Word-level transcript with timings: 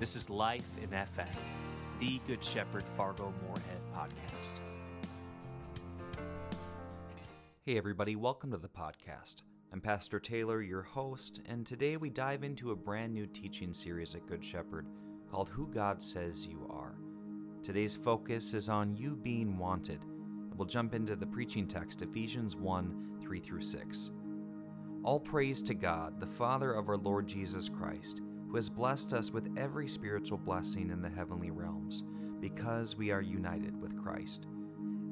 This 0.00 0.16
is 0.16 0.28
Life 0.28 0.68
in 0.82 0.88
FM, 0.88 1.28
the 2.00 2.20
Good 2.26 2.42
Shepherd 2.42 2.82
Fargo 2.96 3.32
Moorhead 3.46 3.80
podcast. 3.94 4.54
Hey, 7.62 7.78
everybody, 7.78 8.16
welcome 8.16 8.50
to 8.50 8.56
the 8.56 8.68
podcast. 8.68 9.42
I'm 9.72 9.80
Pastor 9.80 10.18
Taylor, 10.18 10.62
your 10.62 10.82
host, 10.82 11.42
and 11.46 11.64
today 11.64 11.96
we 11.96 12.10
dive 12.10 12.42
into 12.42 12.72
a 12.72 12.76
brand 12.76 13.14
new 13.14 13.24
teaching 13.28 13.72
series 13.72 14.16
at 14.16 14.26
Good 14.26 14.44
Shepherd 14.44 14.88
called 15.30 15.48
Who 15.48 15.68
God 15.68 16.02
Says 16.02 16.44
You 16.44 16.66
Are. 16.68 16.96
Today's 17.62 17.94
focus 17.94 18.52
is 18.52 18.68
on 18.68 18.96
you 18.96 19.14
being 19.14 19.56
wanted, 19.56 20.02
and 20.02 20.58
we'll 20.58 20.66
jump 20.66 20.96
into 20.96 21.14
the 21.14 21.24
preaching 21.24 21.68
text, 21.68 22.02
Ephesians 22.02 22.56
1 22.56 23.18
3 23.22 23.38
through 23.38 23.62
6. 23.62 24.10
All 25.04 25.20
praise 25.20 25.62
to 25.62 25.74
God, 25.74 26.18
the 26.18 26.26
Father 26.26 26.72
of 26.72 26.88
our 26.88 26.96
Lord 26.96 27.28
Jesus 27.28 27.68
Christ, 27.68 28.22
who 28.54 28.58
has 28.58 28.68
blessed 28.68 29.12
us 29.12 29.32
with 29.32 29.50
every 29.56 29.88
spiritual 29.88 30.38
blessing 30.38 30.90
in 30.90 31.02
the 31.02 31.08
heavenly 31.08 31.50
realms, 31.50 32.04
because 32.38 32.96
we 32.96 33.10
are 33.10 33.20
united 33.20 33.76
with 33.82 34.00
Christ. 34.00 34.46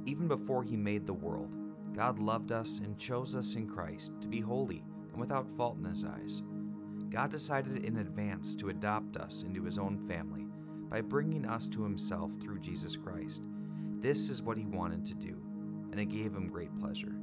Even 0.07 0.29
before 0.29 0.63
He 0.63 0.77
made 0.77 1.05
the 1.05 1.13
world, 1.13 1.57
God 1.93 2.21
loved 2.21 2.53
us 2.53 2.79
and 2.79 2.97
chose 2.97 3.35
us 3.35 3.57
in 3.57 3.67
Christ 3.67 4.13
to 4.21 4.29
be 4.29 4.39
holy 4.39 4.85
and 5.11 5.21
without 5.21 5.51
fault 5.57 5.77
in 5.77 5.87
His 5.87 6.05
eyes. 6.05 6.45
God 7.11 7.33
decided 7.33 7.85
in 7.85 7.97
advance 7.97 8.55
to 8.55 8.69
adopt 8.69 9.17
us 9.17 9.43
into 9.43 9.65
His 9.65 9.77
own 9.77 9.99
family 10.07 10.47
by 10.89 11.01
bringing 11.01 11.45
us 11.45 11.69
to 11.71 11.83
Himself 11.83 12.31
through 12.41 12.61
Jesus 12.61 12.97
Christ. 12.97 13.43
This 13.99 14.31
is 14.31 14.41
what 14.41 14.57
He 14.57 14.67
wanted 14.67 15.05
to 15.07 15.15
do, 15.17 15.37
and 15.91 15.99
it 15.99 16.11
gave 16.11 16.33
Him 16.33 16.47
great 16.47 16.79
pleasure. 16.79 17.17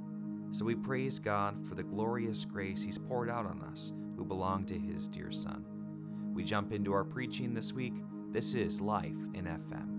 So 0.51 0.65
we 0.65 0.75
praise 0.75 1.17
God 1.17 1.65
for 1.65 1.75
the 1.75 1.83
glorious 1.83 2.43
grace 2.43 2.83
He's 2.83 2.97
poured 2.97 3.29
out 3.29 3.45
on 3.45 3.61
us 3.71 3.93
who 4.17 4.25
belong 4.25 4.65
to 4.65 4.77
His 4.77 5.07
dear 5.07 5.31
Son. 5.31 5.65
We 6.39 6.45
jump 6.45 6.71
into 6.71 6.93
our 6.93 7.03
preaching 7.03 7.53
this 7.53 7.73
week. 7.73 7.91
This 8.31 8.53
is 8.53 8.79
Life 8.79 9.11
in 9.33 9.43
FM. 9.43 9.89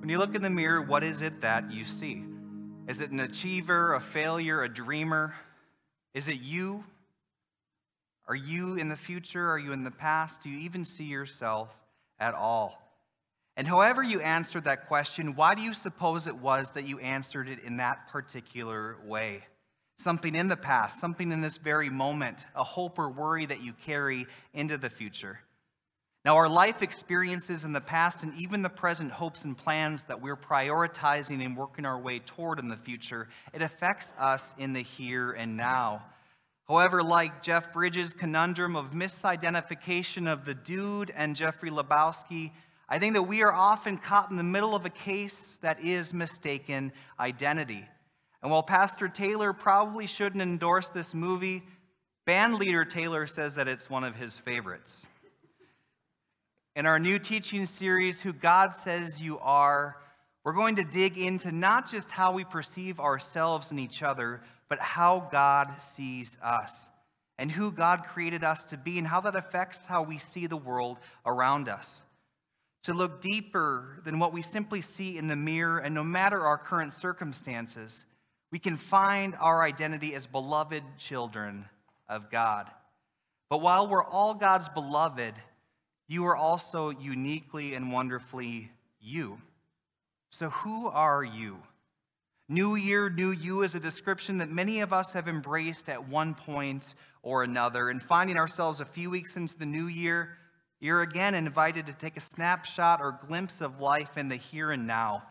When 0.00 0.08
you 0.08 0.18
look 0.18 0.34
in 0.34 0.42
the 0.42 0.50
mirror, 0.50 0.82
what 0.82 1.04
is 1.04 1.22
it 1.22 1.42
that 1.42 1.70
you 1.70 1.84
see? 1.84 2.24
Is 2.88 3.00
it 3.00 3.12
an 3.12 3.20
achiever, 3.20 3.94
a 3.94 4.00
failure, 4.00 4.64
a 4.64 4.68
dreamer? 4.68 5.36
Is 6.12 6.26
it 6.26 6.40
you? 6.40 6.82
Are 8.26 8.34
you 8.34 8.74
in 8.74 8.88
the 8.88 8.96
future? 8.96 9.48
Are 9.48 9.60
you 9.60 9.70
in 9.70 9.84
the 9.84 9.92
past? 9.92 10.42
Do 10.42 10.50
you 10.50 10.58
even 10.58 10.84
see 10.84 11.04
yourself 11.04 11.68
at 12.18 12.34
all? 12.34 12.82
And 13.56 13.64
however 13.64 14.02
you 14.02 14.20
answered 14.22 14.64
that 14.64 14.88
question, 14.88 15.36
why 15.36 15.54
do 15.54 15.62
you 15.62 15.72
suppose 15.72 16.26
it 16.26 16.36
was 16.36 16.70
that 16.70 16.88
you 16.88 16.98
answered 16.98 17.48
it 17.48 17.60
in 17.60 17.76
that 17.76 18.08
particular 18.08 18.96
way? 19.04 19.44
Something 19.98 20.34
in 20.34 20.48
the 20.48 20.56
past, 20.56 21.00
something 21.00 21.32
in 21.32 21.40
this 21.40 21.56
very 21.56 21.90
moment, 21.90 22.44
a 22.54 22.62
hope 22.62 22.98
or 22.98 23.08
worry 23.08 23.46
that 23.46 23.62
you 23.62 23.72
carry 23.72 24.26
into 24.52 24.76
the 24.76 24.90
future. 24.90 25.40
Now, 26.24 26.36
our 26.36 26.48
life 26.48 26.82
experiences 26.82 27.64
in 27.64 27.72
the 27.72 27.80
past 27.80 28.24
and 28.24 28.34
even 28.34 28.62
the 28.62 28.68
present 28.68 29.12
hopes 29.12 29.44
and 29.44 29.56
plans 29.56 30.04
that 30.04 30.20
we're 30.20 30.36
prioritizing 30.36 31.44
and 31.44 31.56
working 31.56 31.86
our 31.86 31.98
way 31.98 32.18
toward 32.18 32.58
in 32.58 32.68
the 32.68 32.76
future, 32.76 33.28
it 33.52 33.62
affects 33.62 34.12
us 34.18 34.52
in 34.58 34.72
the 34.72 34.82
here 34.82 35.30
and 35.30 35.56
now. 35.56 36.02
However, 36.66 37.02
like 37.02 37.42
Jeff 37.42 37.72
Bridges' 37.72 38.12
conundrum 38.12 38.74
of 38.74 38.90
misidentification 38.90 40.26
of 40.26 40.44
the 40.44 40.54
dude 40.54 41.12
and 41.14 41.36
Jeffrey 41.36 41.70
Lebowski, 41.70 42.50
I 42.88 42.98
think 42.98 43.14
that 43.14 43.22
we 43.22 43.42
are 43.42 43.52
often 43.52 43.96
caught 43.96 44.30
in 44.30 44.36
the 44.36 44.42
middle 44.42 44.74
of 44.74 44.84
a 44.84 44.90
case 44.90 45.58
that 45.62 45.78
is 45.80 46.12
mistaken 46.12 46.92
identity. 47.20 47.88
And 48.42 48.50
while 48.50 48.62
Pastor 48.62 49.08
Taylor 49.08 49.52
probably 49.52 50.06
shouldn't 50.06 50.42
endorse 50.42 50.90
this 50.90 51.14
movie, 51.14 51.62
band 52.26 52.54
leader 52.54 52.84
Taylor 52.84 53.26
says 53.26 53.54
that 53.56 53.68
it's 53.68 53.90
one 53.90 54.04
of 54.04 54.14
his 54.14 54.38
favorites. 54.38 55.06
In 56.74 56.86
our 56.86 56.98
new 56.98 57.18
teaching 57.18 57.64
series, 57.66 58.20
Who 58.20 58.32
God 58.32 58.74
Says 58.74 59.22
You 59.22 59.38
Are, 59.38 59.96
we're 60.44 60.52
going 60.52 60.76
to 60.76 60.84
dig 60.84 61.18
into 61.18 61.50
not 61.50 61.90
just 61.90 62.10
how 62.10 62.32
we 62.32 62.44
perceive 62.44 63.00
ourselves 63.00 63.70
and 63.70 63.80
each 63.80 64.02
other, 64.02 64.42
but 64.68 64.78
how 64.78 65.28
God 65.32 65.72
sees 65.80 66.36
us 66.42 66.88
and 67.38 67.50
who 67.50 67.72
God 67.72 68.04
created 68.04 68.44
us 68.44 68.64
to 68.66 68.76
be 68.76 68.98
and 68.98 69.06
how 69.06 69.20
that 69.22 69.36
affects 69.36 69.86
how 69.86 70.02
we 70.02 70.18
see 70.18 70.46
the 70.46 70.56
world 70.56 70.98
around 71.24 71.68
us 71.68 72.02
to 72.86 72.94
look 72.94 73.20
deeper 73.20 74.00
than 74.04 74.20
what 74.20 74.32
we 74.32 74.40
simply 74.40 74.80
see 74.80 75.18
in 75.18 75.26
the 75.26 75.34
mirror, 75.34 75.78
and 75.78 75.92
no 75.92 76.04
matter 76.04 76.46
our 76.46 76.56
current 76.56 76.92
circumstances, 76.92 78.04
we 78.56 78.60
can 78.60 78.78
find 78.78 79.36
our 79.38 79.62
identity 79.62 80.14
as 80.14 80.26
beloved 80.26 80.82
children 80.96 81.66
of 82.08 82.30
God. 82.30 82.70
But 83.50 83.60
while 83.60 83.86
we're 83.86 84.02
all 84.02 84.32
God's 84.32 84.70
beloved, 84.70 85.34
you 86.08 86.24
are 86.24 86.34
also 86.34 86.88
uniquely 86.88 87.74
and 87.74 87.92
wonderfully 87.92 88.70
you. 88.98 89.36
So, 90.30 90.48
who 90.48 90.88
are 90.88 91.22
you? 91.22 91.58
New 92.48 92.76
year, 92.76 93.10
new 93.10 93.30
you 93.30 93.62
is 93.62 93.74
a 93.74 93.78
description 93.78 94.38
that 94.38 94.50
many 94.50 94.80
of 94.80 94.90
us 94.90 95.12
have 95.12 95.28
embraced 95.28 95.90
at 95.90 96.08
one 96.08 96.32
point 96.32 96.94
or 97.22 97.42
another. 97.42 97.90
And 97.90 98.02
finding 98.02 98.38
ourselves 98.38 98.80
a 98.80 98.86
few 98.86 99.10
weeks 99.10 99.36
into 99.36 99.58
the 99.58 99.66
new 99.66 99.88
year, 99.88 100.38
you're 100.80 101.02
again 101.02 101.34
invited 101.34 101.84
to 101.88 101.92
take 101.92 102.16
a 102.16 102.22
snapshot 102.22 103.02
or 103.02 103.20
glimpse 103.28 103.60
of 103.60 103.80
life 103.80 104.16
in 104.16 104.28
the 104.28 104.36
here 104.36 104.70
and 104.70 104.86
now 104.86 105.24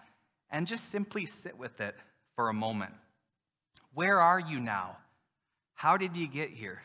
and 0.51 0.67
just 0.67 0.91
simply 0.91 1.25
sit 1.25 1.57
with 1.57 1.81
it 1.81 1.95
for 2.35 2.49
a 2.49 2.53
moment. 2.53 2.93
Where 3.95 4.19
are 4.19 4.41
you 4.41 4.59
now? 4.59 4.97
How 5.73 5.95
did 5.95 6.17
you 6.17 6.27
get 6.27 6.49
here? 6.49 6.81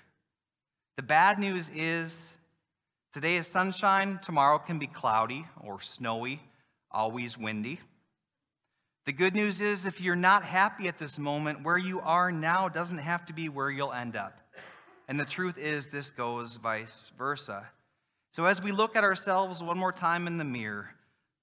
The 0.97 1.03
bad 1.03 1.41
news 1.41 1.69
is 1.75 2.29
today 3.13 3.37
is 3.37 3.49
sunshine, 3.49 4.21
tomorrow 4.23 4.59
can 4.59 4.79
be 4.79 4.87
cloudy 4.87 5.45
or 5.61 5.81
snowy, 5.81 6.41
always 6.89 7.37
windy. 7.37 7.81
The 9.07 9.13
good 9.13 9.35
news 9.35 9.61
is 9.61 9.87
if 9.87 10.01
you're 10.01 10.15
not 10.15 10.45
happy 10.45 10.87
at 10.87 10.99
this 10.99 11.19
moment, 11.19 11.65
where 11.65 11.79
you 11.79 12.01
are 12.01 12.31
now 12.31 12.69
doesn't 12.69 12.99
have 12.99 13.27
to 13.27 13.33
be 13.33 13.49
where 13.49 13.71
you'll 13.71 13.93
end 13.93 14.15
up. 14.15 14.39
And 15.09 15.19
the 15.19 15.25
truth 15.25 15.59
is, 15.59 15.89
this 15.89 16.13
goes 16.13 16.57
vice 16.57 17.11
versa. 17.19 17.67
So, 18.33 18.45
as 18.45 18.63
we 18.63 18.71
look 18.71 18.95
at 18.95 19.03
ourselves 19.03 19.61
one 19.61 19.79
more 19.79 19.91
time 19.91 20.29
in 20.29 20.39
the 20.39 20.45
mirror, 20.45 20.91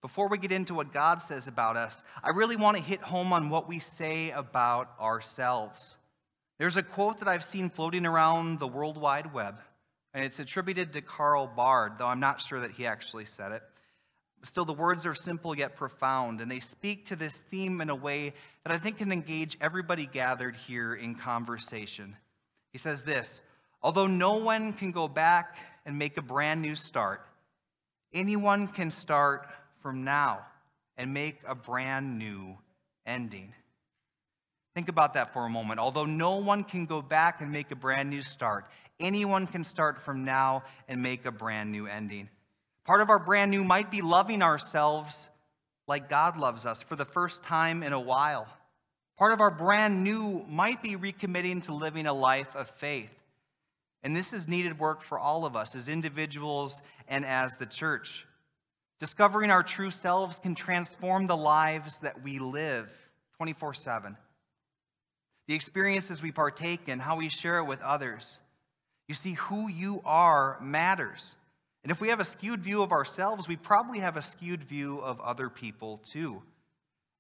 before 0.01 0.27
we 0.27 0.37
get 0.37 0.51
into 0.51 0.73
what 0.73 0.93
God 0.93 1.21
says 1.21 1.47
about 1.47 1.75
us, 1.75 2.03
I 2.23 2.29
really 2.29 2.55
want 2.55 2.77
to 2.77 2.83
hit 2.83 3.01
home 3.01 3.33
on 3.33 3.49
what 3.49 3.67
we 3.67 3.79
say 3.79 4.31
about 4.31 4.91
ourselves. 4.99 5.95
There's 6.59 6.77
a 6.77 6.83
quote 6.83 7.19
that 7.19 7.27
I've 7.27 7.43
seen 7.43 7.69
floating 7.69 8.05
around 8.05 8.59
the 8.59 8.67
World 8.67 8.97
Wide 8.97 9.33
Web, 9.33 9.55
and 10.13 10.23
it's 10.23 10.39
attributed 10.39 10.93
to 10.93 11.01
Carl 11.01 11.47
Bard, 11.47 11.93
though 11.97 12.07
I'm 12.07 12.19
not 12.19 12.41
sure 12.41 12.59
that 12.59 12.71
he 12.71 12.85
actually 12.85 13.25
said 13.25 13.51
it. 13.51 13.63
Still, 14.43 14.65
the 14.65 14.73
words 14.73 15.05
are 15.05 15.15
simple 15.15 15.57
yet 15.57 15.75
profound, 15.75 16.41
and 16.41 16.49
they 16.49 16.59
speak 16.59 17.07
to 17.07 17.15
this 17.15 17.37
theme 17.49 17.81
in 17.81 17.89
a 17.89 17.95
way 17.95 18.33
that 18.63 18.73
I 18.73 18.77
think 18.77 18.97
can 18.97 19.11
engage 19.11 19.57
everybody 19.59 20.05
gathered 20.05 20.55
here 20.55 20.93
in 20.93 21.15
conversation. 21.15 22.15
He 22.71 22.77
says 22.77 23.01
this 23.01 23.41
Although 23.81 24.07
no 24.07 24.35
one 24.35 24.73
can 24.73 24.91
go 24.91 25.07
back 25.07 25.57
and 25.85 25.97
make 25.97 26.17
a 26.17 26.21
brand 26.21 26.61
new 26.61 26.75
start. 26.75 27.21
Anyone 28.13 28.67
can 28.67 28.89
start 28.89 29.47
from 29.87 30.03
now 30.03 30.45
and 30.97 31.13
make 31.13 31.37
a 31.47 31.55
brand 31.55 32.19
new 32.19 32.57
ending. 33.05 33.53
Think 34.75 34.89
about 34.89 35.13
that 35.13 35.31
for 35.31 35.45
a 35.45 35.49
moment. 35.49 35.79
Although 35.79 36.03
no 36.03 36.35
one 36.35 36.65
can 36.65 36.87
go 36.87 37.01
back 37.01 37.39
and 37.39 37.53
make 37.53 37.71
a 37.71 37.75
brand 37.77 38.09
new 38.09 38.21
start, 38.21 38.65
anyone 38.99 39.47
can 39.47 39.63
start 39.63 40.01
from 40.01 40.25
now 40.25 40.63
and 40.89 41.01
make 41.01 41.23
a 41.23 41.31
brand 41.31 41.71
new 41.71 41.87
ending. 41.87 42.27
Part 42.83 42.99
of 42.99 43.09
our 43.09 43.17
brand 43.17 43.49
new 43.49 43.63
might 43.63 43.89
be 43.89 44.01
loving 44.01 44.41
ourselves 44.41 45.29
like 45.87 46.09
God 46.09 46.35
loves 46.35 46.65
us 46.65 46.81
for 46.81 46.97
the 46.97 47.05
first 47.05 47.43
time 47.43 47.81
in 47.81 47.93
a 47.93 47.99
while. 48.01 48.45
Part 49.17 49.31
of 49.31 49.39
our 49.39 49.51
brand 49.51 50.03
new 50.03 50.45
might 50.49 50.83
be 50.83 50.97
recommitting 50.97 51.63
to 51.63 51.73
living 51.73 52.07
a 52.07 52.13
life 52.13 52.57
of 52.57 52.69
faith. 52.71 53.13
And 54.03 54.13
this 54.13 54.33
is 54.33 54.49
needed 54.49 54.79
work 54.79 55.01
for 55.01 55.17
all 55.17 55.45
of 55.45 55.55
us 55.55 55.75
as 55.75 55.87
individuals 55.87 56.81
and 57.07 57.25
as 57.25 57.55
the 57.55 57.65
church. 57.65 58.25
Discovering 58.99 59.51
our 59.51 59.63
true 59.63 59.91
selves 59.91 60.39
can 60.39 60.55
transform 60.55 61.27
the 61.27 61.37
lives 61.37 61.95
that 61.97 62.23
we 62.23 62.39
live 62.39 62.89
24 63.37 63.73
7. 63.73 64.17
The 65.47 65.53
experiences 65.53 66.21
we 66.21 66.31
partake 66.31 66.89
in, 66.89 66.99
how 66.99 67.17
we 67.17 67.29
share 67.29 67.59
it 67.59 67.65
with 67.65 67.81
others. 67.81 68.39
You 69.07 69.15
see, 69.15 69.33
who 69.33 69.69
you 69.69 70.01
are 70.03 70.57
matters. 70.61 71.35
And 71.83 71.91
if 71.91 72.01
we 72.01 72.09
have 72.09 72.19
a 72.19 72.25
skewed 72.25 72.61
view 72.61 72.81
of 72.81 72.91
ourselves, 72.91 73.47
we 73.47 73.55
probably 73.55 73.99
have 73.99 74.17
a 74.17 74.21
skewed 74.21 74.63
view 74.63 74.99
of 74.99 75.21
other 75.21 75.49
people 75.49 75.99
too. 75.99 76.41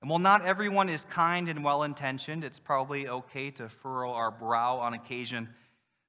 And 0.01 0.09
while 0.09 0.19
not 0.19 0.45
everyone 0.45 0.89
is 0.89 1.05
kind 1.05 1.47
and 1.47 1.63
well 1.63 1.83
intentioned, 1.83 2.43
it's 2.43 2.59
probably 2.59 3.07
okay 3.07 3.49
to 3.51 3.69
furrow 3.69 4.11
our 4.11 4.29
brow 4.29 4.77
on 4.77 4.93
occasion 4.93 5.49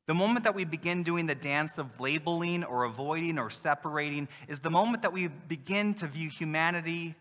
the 0.08 0.14
moment 0.14 0.44
that 0.44 0.54
we 0.54 0.64
begin 0.64 1.02
doing 1.02 1.26
the 1.26 1.34
dance 1.34 1.76
of 1.76 2.00
labeling 2.00 2.64
or 2.64 2.84
avoiding 2.84 3.38
or 3.38 3.50
separating 3.50 4.26
is 4.48 4.58
the 4.58 4.70
moment 4.70 5.02
that 5.02 5.12
we 5.12 5.28
begin 5.28 5.92
to 5.92 6.06
view 6.06 6.30
humanity 6.30 7.14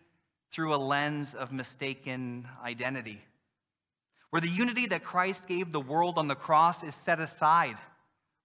through 0.50 0.74
a 0.74 0.76
lens 0.76 1.34
of 1.34 1.52
mistaken 1.52 2.48
identity. 2.64 3.20
Where 4.30 4.40
the 4.40 4.48
unity 4.48 4.86
that 4.86 5.04
Christ 5.04 5.46
gave 5.46 5.70
the 5.70 5.78
world 5.78 6.16
on 6.16 6.28
the 6.28 6.34
cross 6.34 6.82
is 6.82 6.94
set 6.94 7.20
aside, 7.20 7.76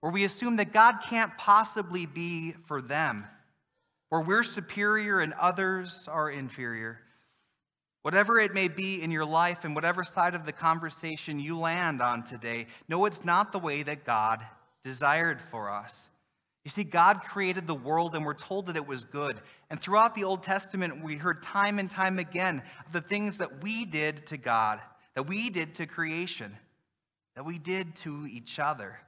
where 0.02 0.12
we 0.12 0.26
assume 0.26 0.58
that 0.58 0.74
God 0.74 0.98
can't 1.06 1.38
possibly 1.38 2.06
be 2.06 2.54
for 2.66 2.82
them, 2.82 3.26
where 4.10 4.20
we're 4.20 4.44
superior 4.44 5.22
and 5.22 5.34
others 5.36 6.06
are 6.12 6.30
inferior. 6.30 7.00
Whatever 8.04 8.38
it 8.40 8.54
may 8.54 8.68
be 8.68 9.02
in 9.02 9.12
your 9.12 9.26
life 9.26 9.64
and 9.64 9.74
whatever 9.74 10.04
side 10.04 10.36
of 10.36 10.46
the 10.46 10.52
conversation 10.52 11.40
you 11.40 11.58
land 11.58 12.02
on 12.02 12.24
today, 12.24 12.68
know 12.88 13.06
it's 13.06 13.24
not 13.24 13.52
the 13.52 13.60
way 13.60 13.82
that 13.82 14.06
God 14.06 14.46
desired 14.84 15.40
for 15.50 15.72
us. 15.72 16.10
You 16.66 16.70
see, 16.70 16.84
God 16.84 17.22
created 17.22 17.66
the 17.66 17.76
world 17.76 18.16
and 18.16 18.26
we're 18.26 18.34
told 18.34 18.68
that 18.68 18.76
it 18.76 18.88
was 18.88 19.06
good. 19.06 19.42
And 19.70 19.82
throughout 19.82 20.16
the 20.16 20.26
Old 20.26 20.44
Testament, 20.44 21.04
we 21.04 21.16
heard 21.16 21.42
time 21.42 21.80
and 21.80 21.90
time 21.90 22.20
again 22.20 22.62
of 22.86 22.92
the 22.92 23.02
things 23.02 23.38
that 23.38 23.64
we 23.64 23.86
did 23.86 24.26
to 24.28 24.38
God, 24.38 24.82
that 25.16 25.24
we 25.24 25.50
did 25.50 25.76
to 25.76 25.86
creation, 25.86 26.58
that 27.36 27.46
we 27.46 27.58
did 27.58 27.96
to 27.98 28.28
each 28.30 28.60
other, 28.60 29.00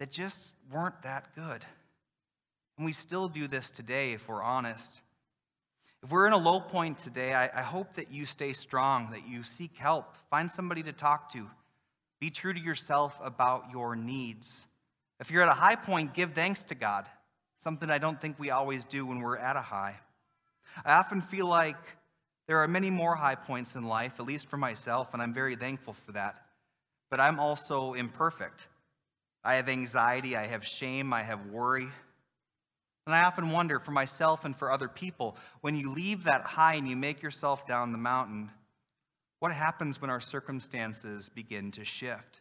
that 0.00 0.10
just 0.10 0.52
weren't 0.70 1.02
that 1.02 1.34
good. 1.34 1.64
And 2.78 2.86
we 2.86 2.92
still 2.92 3.28
do 3.28 3.46
this 3.46 3.70
today 3.70 4.12
if 4.12 4.26
we're 4.26 4.42
honest. 4.42 5.02
If 6.02 6.10
we're 6.10 6.26
in 6.26 6.32
a 6.32 6.38
low 6.38 6.58
point 6.58 6.98
today, 6.98 7.32
I, 7.32 7.44
I, 7.60 7.62
hope 7.62 7.94
that 7.94 8.10
you 8.10 8.26
stay 8.26 8.52
strong, 8.54 9.10
that 9.12 9.28
you 9.28 9.44
seek 9.44 9.76
help, 9.76 10.16
find 10.30 10.50
somebody 10.50 10.82
to 10.82 10.92
talk 10.92 11.30
to. 11.30 11.48
Be 12.18 12.28
true 12.28 12.52
to 12.52 12.58
yourself 12.58 13.16
about 13.22 13.66
your 13.70 13.94
needs. 13.94 14.64
If 15.20 15.30
you're 15.30 15.42
at 15.42 15.48
a 15.48 15.52
high 15.54 15.76
point, 15.76 16.12
give 16.12 16.32
thanks 16.32 16.64
to 16.64 16.74
God, 16.74 17.08
something 17.60 17.88
I 17.88 17.98
don't 17.98 18.20
think 18.20 18.40
we 18.40 18.50
always 18.50 18.84
do 18.84 19.06
when 19.06 19.20
we're 19.20 19.36
at 19.36 19.54
a 19.54 19.60
high. 19.60 19.94
I 20.84 20.94
often 20.94 21.20
feel 21.20 21.46
like 21.46 21.76
there 22.48 22.58
are 22.58 22.66
many 22.66 22.90
more 22.90 23.14
high 23.14 23.36
points 23.36 23.76
in 23.76 23.84
life, 23.84 24.14
at 24.18 24.26
least 24.26 24.48
for 24.48 24.56
myself, 24.56 25.12
and 25.12 25.22
I'm 25.22 25.32
very 25.32 25.54
thankful 25.54 25.92
for 25.94 26.12
that. 26.12 26.34
But 27.10 27.20
I'm 27.20 27.38
also 27.38 27.94
imperfect. 27.94 28.66
I 29.44 29.54
have 29.54 29.68
anxiety, 29.68 30.36
I 30.36 30.46
have 30.46 30.66
shame, 30.66 31.12
I 31.12 31.22
have 31.22 31.46
worry. 31.46 31.88
And 33.06 33.14
I 33.14 33.24
often 33.24 33.50
wonder 33.50 33.80
for 33.80 33.90
myself 33.90 34.44
and 34.44 34.56
for 34.56 34.70
other 34.70 34.88
people 34.88 35.36
when 35.60 35.76
you 35.76 35.92
leave 35.92 36.24
that 36.24 36.42
high 36.42 36.74
and 36.74 36.88
you 36.88 36.96
make 36.96 37.22
yourself 37.22 37.66
down 37.66 37.92
the 37.92 37.98
mountain, 37.98 38.50
what 39.40 39.52
happens 39.52 40.00
when 40.00 40.10
our 40.10 40.20
circumstances 40.20 41.28
begin 41.28 41.72
to 41.72 41.84
shift? 41.84 42.40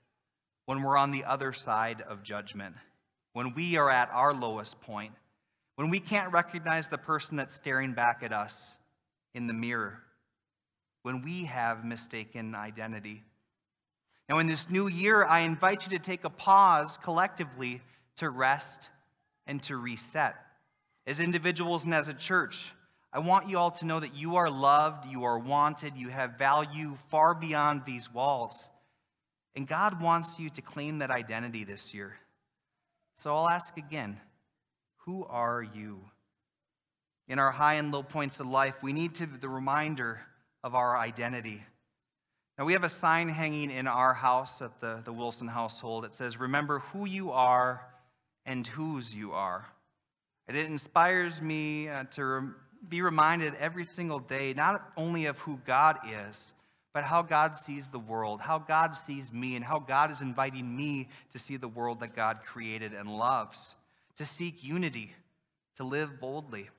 When 0.65 0.83
we're 0.83 0.97
on 0.97 1.09
the 1.09 1.25
other 1.25 1.51
side 1.51 2.01
of 2.01 2.21
judgment, 2.21 2.75
when 3.33 3.55
we 3.55 3.77
are 3.77 3.89
at 3.89 4.09
our 4.11 4.33
lowest 4.33 4.79
point, 4.81 5.13
when 5.77 5.89
we 5.89 5.99
can't 5.99 6.31
recognize 6.31 6.87
the 6.87 6.97
person 6.99 7.37
that's 7.37 7.55
staring 7.55 7.93
back 7.93 8.21
at 8.21 8.31
us 8.31 8.73
in 9.33 9.47
the 9.47 9.53
mirror, 9.53 9.99
when 11.01 11.23
we 11.23 11.45
have 11.45 11.83
mistaken 11.83 12.53
identity. 12.53 13.23
Now, 14.29 14.37
in 14.37 14.45
this 14.45 14.69
new 14.69 14.87
year, 14.87 15.25
I 15.25 15.39
invite 15.39 15.85
you 15.85 15.97
to 15.97 16.03
take 16.03 16.23
a 16.23 16.29
pause 16.29 16.99
collectively 17.01 17.81
to 18.17 18.29
rest 18.29 18.89
and 19.47 19.61
to 19.63 19.75
reset. 19.75 20.35
As 21.07 21.19
individuals 21.19 21.85
and 21.85 21.93
as 21.93 22.09
a 22.09 22.13
church, 22.13 22.71
I 23.13 23.19
want 23.19 23.49
you 23.49 23.57
all 23.57 23.71
to 23.71 23.85
know 23.85 23.99
that 23.99 24.15
you 24.15 24.35
are 24.35 24.49
loved, 24.49 25.05
you 25.05 25.23
are 25.23 25.39
wanted, 25.39 25.97
you 25.97 26.09
have 26.09 26.37
value 26.37 26.97
far 27.09 27.33
beyond 27.33 27.83
these 27.85 28.11
walls. 28.13 28.69
And 29.55 29.67
God 29.67 30.01
wants 30.01 30.39
you 30.39 30.49
to 30.51 30.61
claim 30.61 30.99
that 30.99 31.11
identity 31.11 31.63
this 31.63 31.93
year. 31.93 32.15
So 33.15 33.35
I'll 33.35 33.49
ask 33.49 33.75
again 33.77 34.19
who 35.05 35.25
are 35.25 35.63
you? 35.63 35.99
In 37.27 37.39
our 37.39 37.51
high 37.51 37.75
and 37.75 37.91
low 37.91 38.03
points 38.03 38.39
of 38.39 38.47
life, 38.47 38.75
we 38.83 38.93
need 38.93 39.15
to 39.15 39.25
the 39.25 39.49
reminder 39.49 40.19
of 40.63 40.75
our 40.75 40.97
identity. 40.97 41.63
Now, 42.57 42.65
we 42.65 42.73
have 42.73 42.83
a 42.83 42.89
sign 42.89 43.29
hanging 43.29 43.71
in 43.71 43.87
our 43.87 44.13
house 44.13 44.61
at 44.61 44.79
the, 44.79 45.01
the 45.03 45.11
Wilson 45.13 45.47
household 45.47 46.03
that 46.03 46.13
says, 46.13 46.39
Remember 46.39 46.79
who 46.79 47.07
you 47.07 47.31
are 47.31 47.81
and 48.45 48.67
whose 48.67 49.15
you 49.15 49.31
are. 49.31 49.65
And 50.51 50.59
it 50.59 50.65
inspires 50.65 51.41
me 51.41 51.87
uh, 51.87 52.03
to 52.11 52.25
rem- 52.25 52.55
be 52.89 53.01
reminded 53.01 53.55
every 53.55 53.85
single 53.85 54.19
day, 54.19 54.53
not 54.53 54.91
only 54.97 55.27
of 55.27 55.39
who 55.39 55.61
God 55.65 55.97
is, 56.27 56.51
but 56.93 57.05
how 57.05 57.21
God 57.21 57.55
sees 57.55 57.87
the 57.87 57.99
world, 57.99 58.41
how 58.41 58.59
God 58.59 58.97
sees 58.97 59.31
me, 59.31 59.55
and 59.55 59.63
how 59.63 59.79
God 59.79 60.11
is 60.11 60.21
inviting 60.21 60.75
me 60.75 61.07
to 61.31 61.39
see 61.39 61.55
the 61.55 61.69
world 61.69 62.01
that 62.01 62.17
God 62.17 62.41
created 62.45 62.91
and 62.93 63.07
loves, 63.17 63.75
to 64.17 64.25
seek 64.25 64.61
unity, 64.61 65.15
to 65.77 65.85
live 65.85 66.19
boldly. 66.19 66.69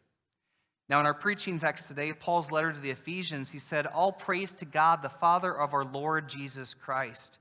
Now, 0.90 1.00
in 1.00 1.06
our 1.06 1.14
preaching 1.14 1.58
text 1.58 1.88
today, 1.88 2.12
Paul's 2.12 2.52
letter 2.52 2.74
to 2.74 2.78
the 2.78 2.90
Ephesians, 2.90 3.52
he 3.52 3.58
said, 3.58 3.86
All 3.86 4.12
praise 4.12 4.52
to 4.56 4.66
God, 4.66 5.00
the 5.00 5.08
Father 5.08 5.58
of 5.58 5.72
our 5.72 5.84
Lord 5.84 6.28
Jesus 6.28 6.74
Christ, 6.74 7.38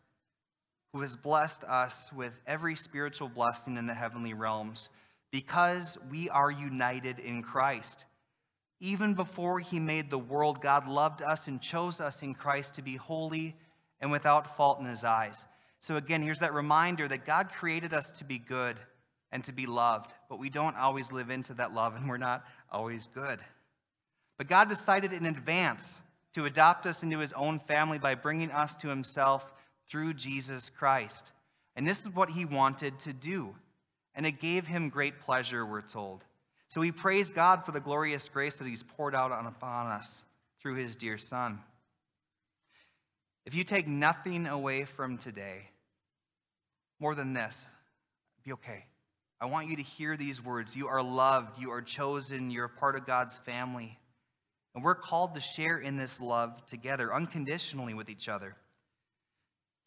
who 0.94 1.02
has 1.02 1.18
blessed 1.18 1.66
us 1.66 2.10
with 2.14 2.40
every 2.48 2.78
spiritual 2.78 3.28
blessing 3.28 3.76
in 3.76 3.86
the 3.86 3.94
heavenly 3.94 4.34
realms 4.34 4.88
because 5.32 5.98
we 6.10 6.30
are 6.30 6.52
united 6.52 7.20
in 7.20 7.42
Christ. 7.42 8.06
Even 8.80 9.14
before 9.14 9.60
he 9.60 9.80
made 9.80 10.10
the 10.10 10.20
world, 10.20 10.62
God 10.62 10.88
loved 10.88 11.22
us 11.22 11.48
and 11.48 11.62
chose 11.62 12.02
us 12.02 12.22
in 12.22 12.34
Christ 12.34 12.76
to 12.76 12.82
be 12.82 12.96
holy 12.96 13.56
and 14.00 14.12
without 14.12 14.56
fault 14.56 14.80
in 14.80 14.86
his 14.86 15.04
eyes. 15.04 15.46
So, 15.80 15.96
again, 15.96 16.22
here's 16.22 16.40
that 16.40 16.54
reminder 16.54 17.08
that 17.08 17.26
God 17.26 17.50
created 17.52 17.94
us 17.94 18.12
to 18.12 18.24
be 18.24 18.38
good 18.38 18.78
and 19.32 19.44
to 19.46 19.52
be 19.52 19.66
loved, 19.66 20.14
but 20.30 20.40
we 20.40 20.50
don't 20.50 20.76
always 20.76 21.12
live 21.12 21.30
into 21.30 21.54
that 21.56 21.74
love 21.74 21.96
and 21.96 22.10
we're 22.10 22.18
not 22.18 22.44
always 22.72 23.08
good. 23.14 23.40
But 24.38 24.48
God 24.48 24.68
decided 24.68 25.14
in 25.14 25.26
advance 25.26 26.02
to 26.34 26.46
adopt 26.46 26.86
us 26.86 27.04
into 27.04 27.20
his 27.20 27.34
own 27.34 27.60
family 27.60 28.00
by 28.00 28.16
bringing 28.16 28.52
us 28.52 28.76
to 28.78 28.88
himself 28.88 29.54
through 29.88 30.14
Jesus 30.14 30.70
Christ. 30.70 31.32
And 31.76 31.88
this 31.88 32.02
is 32.02 32.10
what 32.10 32.30
he 32.30 32.46
wanted 32.46 33.00
to 33.00 33.14
do 33.14 33.56
and 34.16 34.26
it 34.26 34.40
gave 34.40 34.68
him 34.68 34.90
great 34.90 35.20
pleasure, 35.20 35.66
we're 35.66 35.82
told. 35.82 36.24
So 36.70 36.82
we 36.82 36.92
praise 36.92 37.32
God 37.32 37.66
for 37.66 37.72
the 37.72 37.80
glorious 37.80 38.28
grace 38.30 38.58
that 38.58 38.68
he's 38.68 38.84
poured 38.84 39.16
out 39.16 39.32
upon 39.32 39.88
us 39.88 40.24
through 40.62 40.76
his 40.76 40.96
dear 40.96 41.18
Son. 41.18 41.60
If 43.46 43.56
you 43.56 43.64
take 43.64 43.88
nothing 43.88 44.48
away 44.48 44.86
from 44.86 45.18
today, 45.18 45.70
more 47.00 47.16
than 47.16 47.34
this, 47.34 47.66
be 48.46 48.54
okay. 48.54 48.86
I 49.40 49.46
want 49.48 49.70
you 49.70 49.78
to 49.78 49.82
hear 49.82 50.16
these 50.16 50.44
words. 50.44 50.76
You 50.76 50.88
are 50.88 51.02
loved, 51.02 51.60
you 51.60 51.72
are 51.72 51.82
chosen, 51.82 52.52
you're 52.52 52.68
part 52.68 52.96
of 52.96 53.08
God's 53.08 53.36
family. 53.38 53.98
And 54.76 54.84
we're 54.84 54.96
called 54.96 55.36
to 55.36 55.42
share 55.42 55.80
in 55.80 55.98
this 55.98 56.22
love 56.22 56.66
together, 56.68 57.14
unconditionally 57.14 57.94
with 57.94 58.10
each 58.10 58.30
other. 58.30 58.56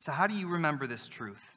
So, 0.00 0.12
how 0.12 0.26
do 0.26 0.34
you 0.34 0.48
remember 0.48 0.86
this 0.86 1.08
truth? 1.08 1.54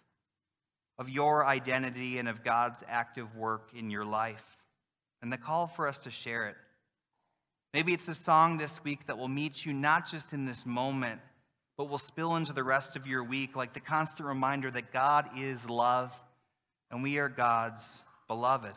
Of 1.00 1.10
your 1.10 1.46
identity 1.46 2.18
and 2.18 2.28
of 2.28 2.44
God's 2.44 2.84
active 2.88 3.36
work 3.36 3.70
in 3.76 3.90
your 3.90 4.06
life, 4.06 4.58
and 5.22 5.32
the 5.32 5.38
call 5.38 5.68
for 5.68 5.88
us 5.88 6.00
to 6.00 6.12
share 6.12 6.48
it. 6.48 6.56
Maybe 7.74 7.94
it's 7.94 8.08
a 8.08 8.16
song 8.16 8.58
this 8.58 8.84
week 8.84 9.06
that 9.08 9.18
will 9.18 9.28
meet 9.28 9.66
you 9.66 9.74
not 9.74 10.10
just 10.10 10.34
in 10.34 10.46
this 10.46 10.66
moment, 10.66 11.22
but 11.78 11.90
will 11.90 12.00
spill 12.00 12.36
into 12.36 12.54
the 12.54 12.64
rest 12.64 12.96
of 12.96 13.06
your 13.06 13.24
week, 13.24 13.56
like 13.56 13.74
the 13.74 13.80
constant 13.80 14.28
reminder 14.28 14.72
that 14.72 14.92
God 14.92 15.30
is 15.38 15.70
love 15.70 16.12
and 16.90 17.04
we 17.04 17.20
are 17.20 17.30
God's 17.30 18.02
beloved. 18.28 18.74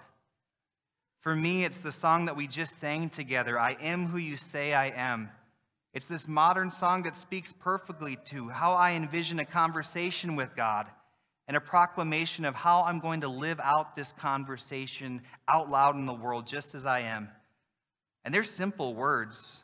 For 1.20 1.34
me, 1.34 1.64
it's 1.64 1.78
the 1.78 1.92
song 1.92 2.26
that 2.26 2.36
we 2.36 2.46
just 2.46 2.78
sang 2.78 3.08
together 3.08 3.58
I 3.58 3.76
am 3.80 4.06
who 4.06 4.18
you 4.18 4.36
say 4.36 4.74
I 4.74 4.88
am. 4.88 5.30
It's 5.94 6.06
this 6.06 6.28
modern 6.28 6.70
song 6.70 7.02
that 7.04 7.16
speaks 7.16 7.52
perfectly 7.52 8.16
to 8.26 8.48
how 8.48 8.74
I 8.74 8.92
envision 8.92 9.38
a 9.38 9.44
conversation 9.44 10.36
with 10.36 10.54
God 10.54 10.86
and 11.50 11.56
a 11.56 11.60
proclamation 11.60 12.44
of 12.44 12.54
how 12.54 12.84
I'm 12.84 13.00
going 13.00 13.22
to 13.22 13.28
live 13.28 13.58
out 13.58 13.96
this 13.96 14.12
conversation 14.12 15.20
out 15.48 15.68
loud 15.68 15.96
in 15.96 16.06
the 16.06 16.14
world 16.14 16.46
just 16.46 16.76
as 16.76 16.86
I 16.86 17.00
am. 17.00 17.28
And 18.24 18.32
they're 18.32 18.44
simple 18.44 18.94
words, 18.94 19.56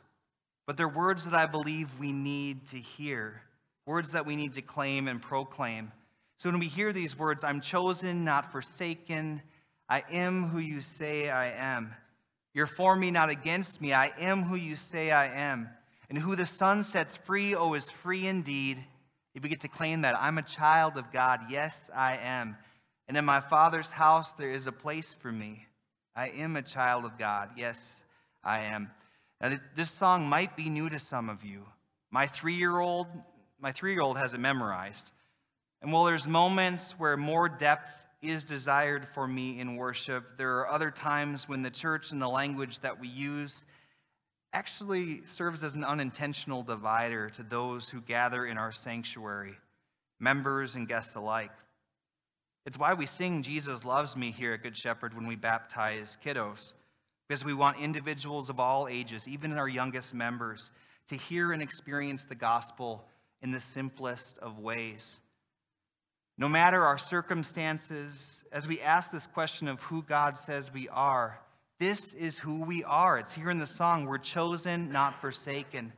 but 0.65 0.75
they're 0.75 0.89
words 0.89 1.23
that 1.23 1.33
I 1.33 1.45
believe 1.45 1.97
we 1.97 2.11
need 2.11 2.65
to 2.65 2.77
hear, 2.77 3.41
words 3.85 4.11
that 4.11 4.25
we 4.25 4.35
need 4.35 4.51
to 4.55 4.61
claim 4.61 5.07
and 5.07 5.21
proclaim. 5.21 5.93
So 6.39 6.49
when 6.49 6.59
we 6.59 6.67
hear 6.67 6.91
these 6.91 7.17
words, 7.17 7.45
I'm 7.45 7.61
chosen, 7.61 8.25
not 8.25 8.51
forsaken, 8.51 9.41
I 9.87 10.03
am 10.11 10.49
who 10.49 10.59
you 10.59 10.81
say 10.81 11.29
I 11.29 11.51
am. 11.53 11.95
You're 12.53 12.67
for 12.67 12.97
me, 12.97 13.11
not 13.11 13.29
against 13.29 13.79
me. 13.79 13.93
I 13.93 14.11
am 14.19 14.43
who 14.43 14.57
you 14.57 14.75
say 14.75 15.09
I 15.09 15.27
am. 15.27 15.69
And 16.09 16.19
who 16.19 16.35
the 16.35 16.45
Son 16.45 16.83
sets 16.83 17.15
free, 17.15 17.55
oh, 17.55 17.75
is 17.75 17.89
free 17.89 18.27
indeed. 18.27 18.83
If 19.37 19.43
we 19.43 19.49
get 19.49 19.61
to 19.61 19.67
claim 19.67 20.01
that 20.01 20.17
I'm 20.19 20.39
a 20.39 20.41
child 20.41 20.97
of 20.97 21.11
God, 21.11 21.41
yes, 21.47 21.91
I 21.95 22.17
am. 22.17 22.57
And 23.07 23.15
in 23.15 23.23
my 23.23 23.39
Father's 23.39 23.91
house, 23.91 24.33
there 24.33 24.49
is 24.49 24.65
a 24.65 24.71
place 24.71 25.15
for 25.19 25.31
me. 25.31 25.67
I 26.15 26.29
am 26.29 26.55
a 26.55 26.63
child 26.63 27.05
of 27.05 27.19
God. 27.19 27.51
Yes, 27.55 28.01
I 28.43 28.61
am. 28.61 28.89
Now, 29.39 29.55
this 29.75 29.91
song 29.91 30.27
might 30.27 30.57
be 30.57 30.71
new 30.71 30.89
to 30.89 30.97
some 30.97 31.29
of 31.29 31.45
you. 31.45 31.67
My 32.09 32.25
three-year-old, 32.25 33.05
my 33.61 33.71
three-year-old 33.71 34.17
has 34.17 34.33
it 34.33 34.39
memorized. 34.39 35.11
And 35.83 35.93
while 35.93 36.05
there's 36.05 36.27
moments 36.27 36.95
where 36.97 37.15
more 37.15 37.47
depth 37.47 37.91
is 38.23 38.43
desired 38.43 39.07
for 39.07 39.27
me 39.27 39.59
in 39.59 39.75
worship, 39.75 40.39
there 40.39 40.57
are 40.57 40.67
other 40.67 40.89
times 40.89 41.47
when 41.47 41.61
the 41.61 41.69
church 41.69 42.11
and 42.11 42.19
the 42.19 42.27
language 42.27 42.79
that 42.79 42.99
we 42.99 43.07
use 43.07 43.67
actually 44.57 45.21
serves 45.23 45.63
as 45.63 45.75
an 45.75 45.83
unintentional 45.83 46.63
divider 46.63 47.29
to 47.29 47.43
those 47.43 47.87
who 47.87 48.01
gather 48.01 48.43
in 48.43 48.57
our 48.57 48.71
sanctuary, 48.71 49.53
members 50.19 50.73
and 50.73 50.87
guests 50.87 51.13
alike. 51.13 51.51
It's 52.65 52.79
why 52.79 52.95
we 52.95 53.05
sing 53.05 53.43
Jesus 53.43 53.85
Loves 53.85 54.17
Me 54.17 54.31
here 54.31 54.53
at 54.53 54.63
Good 54.63 54.75
Shepherd 54.75 55.13
when 55.13 55.27
we 55.27 55.35
baptize 55.35 56.17
kiddos, 56.25 56.73
because 57.27 57.45
we 57.45 57.53
want 57.53 57.79
individuals 57.79 58.49
of 58.49 58.59
all 58.59 58.87
ages, 58.87 59.27
even 59.27 59.55
our 59.59 59.69
youngest 59.69 60.15
members, 60.15 60.71
to 61.09 61.15
hear 61.15 61.51
and 61.51 61.61
experience 61.61 62.23
the 62.23 62.33
gospel 62.33 63.05
in 63.43 63.51
the 63.51 63.59
simplest 63.59 64.39
of 64.39 64.57
ways. 64.57 65.19
No 66.39 66.49
matter 66.49 66.83
our 66.83 66.97
circumstances, 66.97 68.43
as 68.51 68.67
we 68.67 68.81
ask 68.81 69.11
this 69.11 69.27
question 69.27 69.67
of 69.67 69.79
who 69.83 70.01
God 70.01 70.35
says 70.35 70.73
we 70.73 70.89
are, 70.89 71.39
this 71.79 72.13
is 72.13 72.39
who 72.39 72.63
we 72.63 72.83
are. 72.83 73.19
It's 73.19 73.33
here 73.33 73.49
in 73.49 73.59
the 73.59 73.65
song 73.65 74.05
we're 74.05 74.17
chosen, 74.17 74.91
not 74.91 75.21
forsaken. 75.21 75.93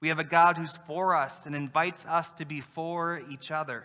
We 0.00 0.08
have 0.08 0.18
a 0.18 0.24
God 0.24 0.56
who's 0.56 0.78
for 0.86 1.14
us 1.14 1.46
and 1.46 1.54
invites 1.54 2.04
us 2.06 2.32
to 2.32 2.44
be 2.44 2.60
for 2.60 3.22
each 3.30 3.50
other. 3.50 3.84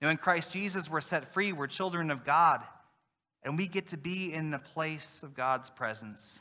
Now, 0.00 0.10
in 0.10 0.16
Christ 0.16 0.52
Jesus, 0.52 0.90
we're 0.90 1.00
set 1.00 1.32
free, 1.32 1.52
we're 1.52 1.66
children 1.66 2.10
of 2.10 2.24
God, 2.24 2.62
and 3.42 3.56
we 3.56 3.66
get 3.66 3.88
to 3.88 3.96
be 3.96 4.32
in 4.32 4.50
the 4.50 4.58
place 4.58 5.22
of 5.22 5.34
God's 5.34 5.70
presence. 5.70 6.38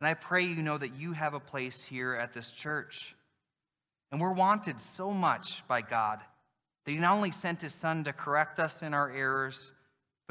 And 0.00 0.08
I 0.08 0.14
pray 0.14 0.42
you 0.42 0.56
know 0.56 0.76
that 0.76 0.96
you 0.96 1.12
have 1.12 1.34
a 1.34 1.40
place 1.40 1.84
here 1.84 2.14
at 2.14 2.32
this 2.32 2.50
church. 2.50 3.14
And 4.10 4.20
we're 4.20 4.32
wanted 4.32 4.80
so 4.80 5.12
much 5.12 5.62
by 5.68 5.80
God 5.80 6.18
that 6.84 6.90
He 6.90 6.98
not 6.98 7.14
only 7.14 7.30
sent 7.30 7.62
His 7.62 7.72
Son 7.72 8.02
to 8.04 8.12
correct 8.12 8.58
us 8.58 8.82
in 8.82 8.94
our 8.94 9.10
errors, 9.10 9.70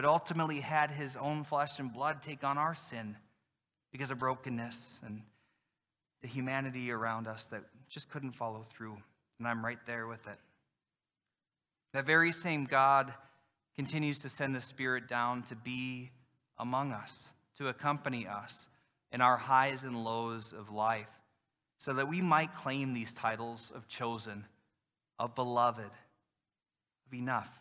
but 0.02 0.10
ultimately 0.10 0.60
had 0.62 0.90
His 0.90 1.16
own 1.16 1.44
flesh 1.44 1.78
and 1.78 1.94
blood 1.94 2.24
take 2.24 2.44
on 2.44 2.58
our 2.58 2.74
sin 2.74 3.16
because 3.92 4.10
of 4.10 4.18
brokenness 4.18 5.00
and 5.06 5.22
the 6.24 6.28
humanity 6.28 6.92
around 6.92 7.28
us 7.28 7.44
that 7.52 7.62
just 7.88 8.10
couldn't 8.10 8.32
follow 8.32 8.66
through. 8.72 8.98
And 9.38 9.48
I'm 9.48 9.64
right 9.64 9.78
there 9.86 10.08
with 10.08 10.26
it. 10.26 10.40
That 11.94 12.08
very 12.08 12.32
same 12.32 12.66
God 12.66 13.14
continues 13.76 14.18
to 14.20 14.30
send 14.30 14.56
the 14.56 14.62
Spirit 14.62 15.08
down 15.08 15.44
to 15.44 15.56
be 15.56 16.10
among 16.58 16.94
us, 16.94 17.30
to 17.60 17.68
accompany 17.68 18.26
us 18.26 18.68
in 19.12 19.22
our 19.22 19.38
highs 19.38 19.84
and 19.84 20.04
lows 20.04 20.52
of 20.52 20.72
life, 20.72 21.12
so 21.80 21.94
that 21.94 22.10
we 22.10 22.24
might 22.24 22.56
claim 22.56 22.96
these 22.96 23.14
titles 23.14 23.72
of 23.76 23.88
chosen, 23.88 24.46
of 25.20 25.36
beloved, 25.36 25.92
of 27.06 27.14
enough. 27.14 27.61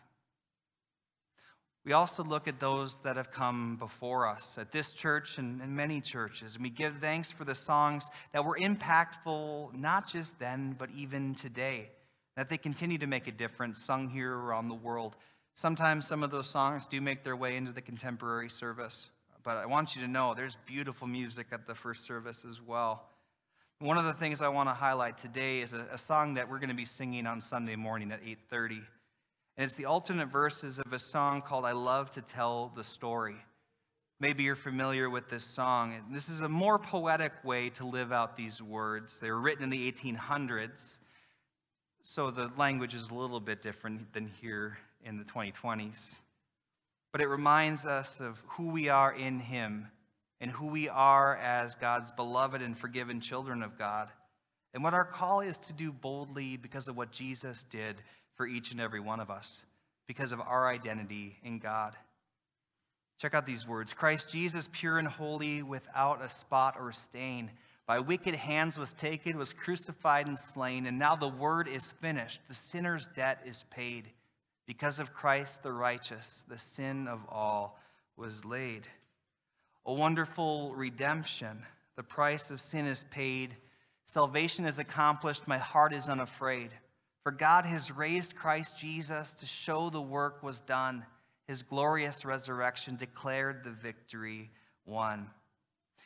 We 1.83 1.93
also 1.93 2.23
look 2.23 2.47
at 2.47 2.59
those 2.59 2.99
that 2.99 3.17
have 3.17 3.31
come 3.31 3.75
before 3.77 4.27
us 4.27 4.55
at 4.59 4.71
this 4.71 4.91
church 4.91 5.39
and, 5.39 5.61
and 5.61 5.75
many 5.75 5.99
churches, 5.99 6.55
and 6.55 6.63
we 6.63 6.69
give 6.69 6.97
thanks 7.01 7.31
for 7.31 7.43
the 7.43 7.55
songs 7.55 8.07
that 8.33 8.45
were 8.45 8.57
impactful 8.59 9.73
not 9.73 10.07
just 10.07 10.37
then, 10.37 10.75
but 10.77 10.89
even 10.95 11.33
today, 11.33 11.89
that 12.35 12.49
they 12.49 12.57
continue 12.57 12.99
to 12.99 13.07
make 13.07 13.27
a 13.27 13.31
difference, 13.31 13.83
sung 13.83 14.09
here 14.09 14.31
around 14.31 14.67
the 14.67 14.75
world. 14.75 15.15
Sometimes 15.55 16.07
some 16.07 16.21
of 16.21 16.29
those 16.29 16.47
songs 16.47 16.85
do 16.85 17.01
make 17.01 17.23
their 17.23 17.35
way 17.35 17.55
into 17.55 17.71
the 17.71 17.81
contemporary 17.81 18.49
service. 18.49 19.09
But 19.43 19.57
I 19.57 19.65
want 19.65 19.95
you 19.95 20.03
to 20.03 20.07
know 20.07 20.35
there's 20.35 20.57
beautiful 20.67 21.07
music 21.07 21.47
at 21.51 21.65
the 21.65 21.73
first 21.73 22.05
service 22.05 22.45
as 22.49 22.61
well. 22.61 23.09
One 23.79 23.97
of 23.97 24.05
the 24.05 24.13
things 24.13 24.43
I 24.43 24.49
want 24.49 24.69
to 24.69 24.73
highlight 24.75 25.17
today 25.17 25.61
is 25.61 25.73
a, 25.73 25.87
a 25.91 25.97
song 25.97 26.35
that 26.35 26.47
we're 26.47 26.59
going 26.59 26.69
to 26.69 26.75
be 26.75 26.85
singing 26.85 27.25
on 27.25 27.41
Sunday 27.41 27.75
morning 27.75 28.11
at 28.11 28.21
8:30. 28.21 28.81
And 29.57 29.65
it's 29.65 29.75
the 29.75 29.85
alternate 29.85 30.27
verses 30.27 30.79
of 30.79 30.93
a 30.93 30.99
song 30.99 31.41
called 31.41 31.65
I 31.65 31.73
Love 31.73 32.11
to 32.11 32.21
Tell 32.21 32.71
the 32.75 32.83
Story. 32.83 33.35
Maybe 34.19 34.43
you're 34.43 34.55
familiar 34.55 35.09
with 35.09 35.29
this 35.29 35.43
song. 35.43 35.95
This 36.11 36.29
is 36.29 36.41
a 36.41 36.49
more 36.49 36.77
poetic 36.79 37.33
way 37.43 37.69
to 37.71 37.85
live 37.85 38.11
out 38.11 38.37
these 38.37 38.61
words. 38.61 39.19
They 39.19 39.31
were 39.31 39.41
written 39.41 39.63
in 39.63 39.69
the 39.69 39.91
1800s, 39.91 40.97
so 42.03 42.31
the 42.31 42.51
language 42.57 42.93
is 42.93 43.09
a 43.09 43.13
little 43.13 43.39
bit 43.39 43.61
different 43.61 44.13
than 44.13 44.27
here 44.27 44.77
in 45.03 45.17
the 45.17 45.23
2020s 45.23 46.15
but 47.11 47.21
it 47.21 47.27
reminds 47.27 47.85
us 47.85 48.19
of 48.19 48.41
who 48.47 48.69
we 48.69 48.89
are 48.89 49.13
in 49.13 49.39
Him 49.39 49.87
and 50.39 50.49
who 50.49 50.67
we 50.67 50.89
are 50.89 51.35
as 51.37 51.75
God's 51.75 52.11
beloved 52.11 52.61
and 52.61 52.77
forgiven 52.77 53.19
children 53.19 53.61
of 53.61 53.77
God, 53.77 54.09
and 54.73 54.83
what 54.83 54.93
our 54.93 55.05
call 55.05 55.41
is 55.41 55.57
to 55.57 55.73
do 55.73 55.91
boldly 55.91 56.57
because 56.57 56.87
of 56.87 56.97
what 56.97 57.11
Jesus 57.11 57.63
did 57.69 58.01
for 58.41 58.47
each 58.47 58.71
and 58.71 58.81
every 58.81 58.99
one 58.99 59.19
of 59.19 59.29
us, 59.29 59.61
because 60.07 60.31
of 60.31 60.41
our 60.41 60.67
identity 60.67 61.37
in 61.43 61.59
God. 61.59 61.95
Check 63.19 63.35
out 63.35 63.45
these 63.45 63.67
words 63.67 63.93
Christ 63.93 64.31
Jesus, 64.31 64.67
pure 64.71 64.97
and 64.97 65.07
holy, 65.07 65.61
without 65.61 66.23
a 66.23 66.27
spot 66.27 66.73
or 66.79 66.91
stain, 66.91 67.51
by 67.85 67.99
wicked 67.99 68.33
hands 68.33 68.79
was 68.79 68.93
taken, 68.93 69.37
was 69.37 69.53
crucified 69.53 70.25
and 70.25 70.35
slain, 70.35 70.87
and 70.87 70.97
now 70.97 71.15
the 71.15 71.27
word 71.27 71.67
is 71.67 71.91
finished. 72.01 72.39
The 72.47 72.55
sinner's 72.55 73.07
debt 73.15 73.43
is 73.45 73.63
paid. 73.69 74.09
Because 74.65 74.97
of 74.97 75.13
Christ 75.13 75.61
the 75.61 75.71
righteous, 75.71 76.43
the 76.47 76.57
sin 76.57 77.07
of 77.07 77.19
all 77.29 77.77
was 78.17 78.43
laid. 78.43 78.87
A 79.85 79.93
wonderful 79.93 80.73
redemption. 80.73 81.61
The 81.95 82.01
price 82.01 82.49
of 82.49 82.59
sin 82.59 82.87
is 82.87 83.05
paid. 83.11 83.55
Salvation 84.05 84.65
is 84.65 84.79
accomplished. 84.79 85.47
My 85.47 85.59
heart 85.59 85.93
is 85.93 86.09
unafraid. 86.09 86.71
For 87.23 87.31
God 87.31 87.65
has 87.65 87.91
raised 87.91 88.35
Christ 88.35 88.77
Jesus 88.77 89.33
to 89.35 89.45
show 89.45 89.89
the 89.89 90.01
work 90.01 90.41
was 90.41 90.61
done. 90.61 91.05
His 91.47 91.61
glorious 91.61 92.25
resurrection 92.25 92.95
declared 92.95 93.63
the 93.63 93.71
victory 93.71 94.49
won. 94.85 95.29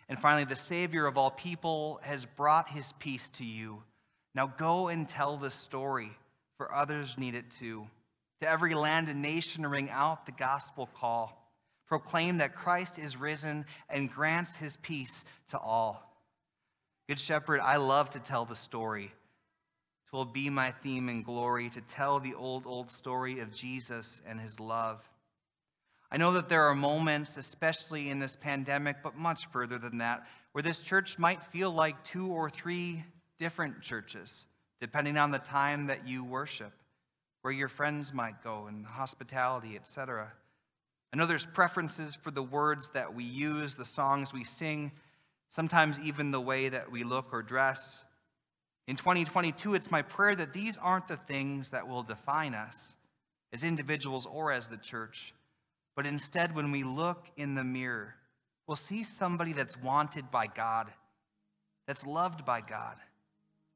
And 0.10 0.20
finally, 0.20 0.44
the 0.44 0.56
Savior 0.56 1.06
of 1.08 1.18
all 1.18 1.32
people 1.32 2.00
has 2.04 2.26
brought 2.26 2.70
his 2.70 2.92
peace 3.00 3.30
to 3.32 3.46
you. 3.46 3.82
Now 4.34 4.48
go 4.48 4.90
and 4.90 5.08
tell 5.08 5.38
the 5.38 5.50
story, 5.50 6.12
for 6.58 6.74
others 6.74 7.18
need 7.18 7.36
it 7.36 7.50
too. 7.50 7.88
To 8.42 8.50
every 8.50 8.74
land 8.74 9.08
and 9.08 9.22
nation, 9.22 9.66
ring 9.66 9.90
out 9.90 10.26
the 10.26 10.34
gospel 10.34 10.90
call. 10.94 11.42
Proclaim 11.88 12.40
that 12.40 12.56
Christ 12.56 13.00
is 13.00 13.16
risen 13.16 13.66
and 13.90 14.12
grants 14.12 14.56
his 14.56 14.76
peace 14.78 15.24
to 15.50 15.58
all. 15.58 16.02
Good 17.08 17.20
Shepherd, 17.20 17.62
I 17.62 17.78
love 17.78 18.10
to 18.12 18.20
tell 18.20 18.44
the 18.44 18.56
story. 18.56 19.14
It 20.06 20.16
will 20.16 20.26
be 20.26 20.50
my 20.50 20.72
theme 20.72 21.10
and 21.10 21.26
glory 21.26 21.70
to 21.70 21.82
tell 21.82 22.20
the 22.20 22.36
old, 22.36 22.66
old 22.66 22.90
story 22.90 23.40
of 23.40 23.52
Jesus 23.52 24.22
and 24.26 24.40
his 24.40 24.60
love. 24.60 25.08
I 26.12 26.18
know 26.18 26.34
that 26.34 26.48
there 26.48 26.64
are 26.64 26.76
moments, 26.76 27.36
especially 27.38 28.10
in 28.10 28.20
this 28.20 28.36
pandemic, 28.36 28.98
but 29.04 29.18
much 29.18 29.48
further 29.48 29.78
than 29.78 29.98
that, 29.98 30.28
where 30.52 30.62
this 30.62 30.80
church 30.80 31.20
might 31.20 31.44
feel 31.44 31.72
like 31.72 32.04
two 32.04 32.28
or 32.28 32.50
three 32.50 33.04
different 33.38 33.82
churches, 33.82 34.46
depending 34.80 35.18
on 35.18 35.32
the 35.32 35.40
time 35.40 35.88
that 35.88 36.08
you 36.08 36.24
worship 36.24 36.72
where 37.46 37.54
your 37.54 37.68
friends 37.68 38.12
might 38.12 38.44
go, 38.44 38.66
and 38.66 38.88
hospitality, 38.88 39.76
etc. 39.76 40.34
I 41.14 41.16
know 41.16 41.28
there's 41.28 41.46
preferences 41.46 42.16
for 42.16 42.32
the 42.32 42.42
words 42.42 42.90
that 42.96 43.14
we 43.14 43.24
use, 43.24 43.76
the 43.76 43.86
songs 43.86 44.34
we 44.34 44.44
sing, 44.44 44.92
sometimes 45.50 46.00
even 46.00 46.32
the 46.32 46.42
way 46.42 46.70
that 46.70 46.92
we 46.92 47.04
look 47.04 47.32
or 47.32 47.44
dress. 47.44 48.04
In 48.88 48.96
2022, 48.96 49.74
it's 49.74 49.90
my 49.90 50.02
prayer 50.02 50.36
that 50.36 50.54
these 50.54 50.78
aren't 50.78 51.08
the 51.08 51.18
things 51.18 51.72
that 51.72 51.88
will 51.88 52.04
define 52.04 52.54
us 52.54 52.94
as 53.52 53.64
individuals 53.64 54.26
or 54.26 54.52
as 54.52 54.68
the 54.68 54.78
church, 54.78 55.34
but 55.96 56.06
instead, 56.06 56.56
when 56.56 56.72
we 56.72 56.84
look 56.84 57.26
in 57.38 57.56
the 57.56 57.64
mirror, 57.64 58.16
we'll 58.68 58.76
see 58.76 59.04
somebody 59.04 59.54
that's 59.54 59.82
wanted 59.82 60.30
by 60.30 60.48
God, 60.48 60.92
that's 61.88 62.06
loved 62.06 62.46
by 62.46 62.62
God 62.62 62.98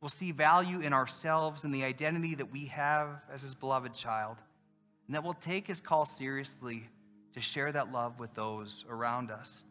We'll 0.02 0.10
see 0.10 0.32
value 0.32 0.80
in 0.80 0.94
ourselves 0.94 1.66
and 1.66 1.74
the 1.74 1.84
identity 1.84 2.36
that 2.36 2.52
we 2.52 2.66
have 2.68 3.22
as 3.32 3.42
his 3.42 3.54
beloved 3.54 3.94
child, 3.94 4.38
and 5.08 5.16
that 5.16 5.24
we'll 5.24 5.34
take 5.34 5.68
his 5.68 5.82
call 5.82 6.06
seriously 6.06 6.88
to 7.34 7.42
share 7.42 7.72
that 7.72 7.92
love 7.92 8.20
with 8.20 8.34
those 8.34 8.86
around 8.90 9.30
us. 9.30 9.64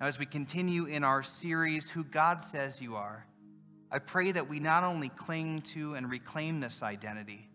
Now, 0.00 0.06
as 0.06 0.18
we 0.18 0.26
continue 0.26 0.86
in 0.86 1.04
our 1.04 1.22
series, 1.22 1.90
Who 1.90 2.04
God 2.04 2.40
Says 2.40 2.80
You 2.80 2.96
Are, 2.96 3.26
I 3.94 4.00
pray 4.00 4.32
that 4.32 4.48
we 4.48 4.58
not 4.58 4.82
only 4.82 5.08
cling 5.10 5.60
to 5.60 5.94
and 5.94 6.10
reclaim 6.10 6.58
this 6.58 6.82
identity, 6.82 7.48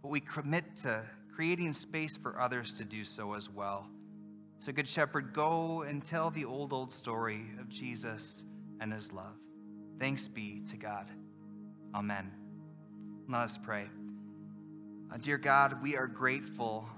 but 0.00 0.12
we 0.12 0.20
commit 0.20 0.76
to 0.82 1.02
creating 1.34 1.72
space 1.72 2.16
for 2.16 2.40
others 2.40 2.72
to 2.74 2.84
do 2.84 3.04
so 3.04 3.34
as 3.34 3.50
well. 3.50 3.88
So, 4.60 4.70
Good 4.70 4.86
Shepherd, 4.86 5.32
go 5.32 5.82
and 5.82 6.04
tell 6.04 6.30
the 6.30 6.44
old, 6.44 6.72
old 6.72 6.92
story 6.92 7.46
of 7.58 7.68
Jesus 7.68 8.44
and 8.80 8.92
his 8.92 9.12
love. 9.12 9.34
Thanks 9.98 10.28
be 10.28 10.62
to 10.70 10.76
God. 10.76 11.08
Amen. 11.96 12.30
Let 13.28 13.40
us 13.40 13.58
pray. 13.58 13.86
Uh, 15.12 15.16
dear 15.16 15.36
God, 15.36 15.82
we 15.82 15.96
are 15.96 16.06
grateful 16.06 16.88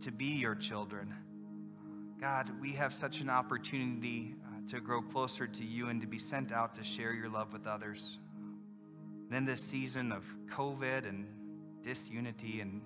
to 0.00 0.10
be 0.10 0.34
your 0.34 0.56
children. 0.56 1.14
God, 2.20 2.50
we 2.60 2.72
have 2.72 2.92
such 2.92 3.20
an 3.20 3.30
opportunity 3.30 4.34
uh, 4.44 4.68
to 4.70 4.80
grow 4.80 5.00
closer 5.00 5.46
to 5.46 5.64
you 5.64 5.90
and 5.90 6.00
to 6.00 6.08
be 6.08 6.18
sent 6.18 6.50
out 6.50 6.74
to 6.74 6.82
share 6.82 7.12
your 7.12 7.28
love 7.28 7.52
with 7.52 7.68
others. 7.68 8.18
And 9.32 9.38
in 9.38 9.44
this 9.46 9.62
season 9.62 10.12
of 10.12 10.24
COVID 10.54 11.08
and 11.08 11.26
disunity 11.82 12.60
and 12.60 12.82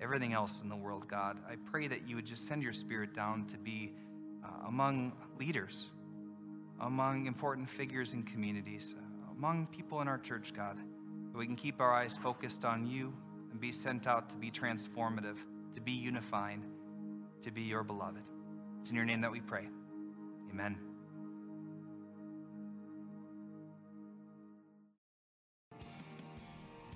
everything 0.00 0.32
else 0.32 0.60
in 0.62 0.68
the 0.68 0.76
world, 0.76 1.08
God, 1.08 1.38
I 1.50 1.56
pray 1.72 1.88
that 1.88 2.08
you 2.08 2.14
would 2.14 2.24
just 2.24 2.46
send 2.46 2.62
your 2.62 2.72
spirit 2.72 3.12
down 3.12 3.46
to 3.46 3.58
be 3.58 3.90
uh, 4.44 4.68
among 4.68 5.10
leaders, 5.40 5.86
among 6.80 7.26
important 7.26 7.68
figures 7.68 8.12
in 8.12 8.22
communities, 8.22 8.94
uh, 8.96 9.32
among 9.36 9.66
people 9.72 10.00
in 10.00 10.06
our 10.06 10.18
church, 10.18 10.54
God 10.54 10.76
that 10.76 11.36
we 11.36 11.46
can 11.46 11.56
keep 11.56 11.80
our 11.80 11.92
eyes 11.92 12.16
focused 12.16 12.64
on 12.64 12.86
you 12.86 13.12
and 13.50 13.60
be 13.60 13.72
sent 13.72 14.06
out 14.06 14.30
to 14.30 14.36
be 14.36 14.52
transformative 14.52 15.38
to 15.74 15.80
be 15.80 15.90
unifying, 15.90 16.62
to 17.40 17.50
be 17.50 17.62
your 17.62 17.82
beloved. 17.82 18.22
It's 18.80 18.90
in 18.90 18.94
your 18.94 19.04
name 19.04 19.22
that 19.22 19.32
we 19.32 19.40
pray. 19.40 19.66
Amen. 20.52 20.91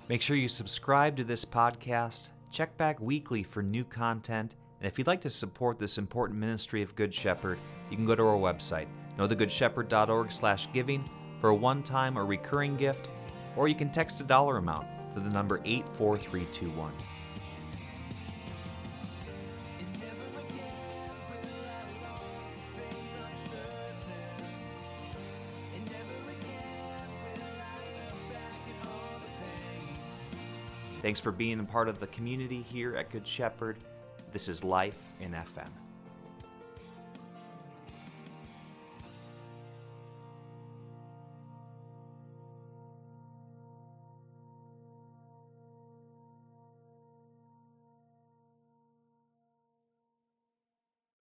Make 0.09 0.21
sure 0.21 0.37
you 0.37 0.47
subscribe 0.47 1.17
to 1.17 1.25
this 1.25 1.43
podcast, 1.43 2.29
check 2.49 2.77
back 2.77 3.01
weekly 3.01 3.43
for 3.43 3.61
new 3.61 3.83
content, 3.83 4.55
and 4.79 4.87
if 4.87 4.97
you'd 4.97 5.05
like 5.05 5.19
to 5.21 5.29
support 5.29 5.79
this 5.79 5.97
important 5.97 6.39
ministry 6.39 6.81
of 6.81 6.95
Good 6.95 7.13
Shepherd, 7.13 7.59
you 7.89 7.97
can 7.97 8.05
go 8.05 8.15
to 8.15 8.23
our 8.25 8.37
website, 8.37 8.87
knowthegoodshepherd.org/giving 9.17 11.09
for 11.41 11.49
a 11.49 11.55
one-time 11.55 12.17
or 12.17 12.25
recurring 12.25 12.77
gift, 12.77 13.09
or 13.57 13.67
you 13.67 13.75
can 13.75 13.91
text 13.91 14.21
a 14.21 14.23
dollar 14.23 14.59
amount 14.59 14.87
to 15.13 15.19
the 15.19 15.29
number 15.29 15.59
84321. 15.65 16.93
Thanks 31.01 31.19
for 31.19 31.31
being 31.31 31.59
a 31.59 31.63
part 31.63 31.89
of 31.89 31.99
the 31.99 32.07
community 32.07 32.63
here 32.63 32.95
at 32.95 33.11
Good 33.11 33.27
Shepherd. 33.27 33.77
This 34.31 34.47
is 34.47 34.63
Life 34.63 34.97
in 35.19 35.31
FM. 35.31 35.86